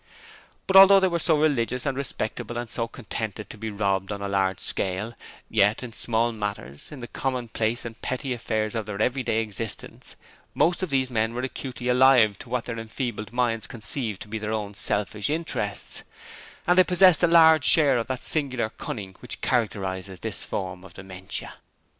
[0.65, 4.19] But although they were so religious and respectable and so contented to be robbed on
[4.19, 5.13] a large scale,
[5.47, 10.15] yet in small matters, in the commonplace and petty affairs of their everyday existence,
[10.55, 14.39] most of these men were acutely alive to what their enfeebled minds conceived to be
[14.39, 16.01] their own selfish interests,
[16.65, 20.95] and they possessed a large share of that singular cunning which characterizes this form of
[20.95, 21.53] dementia.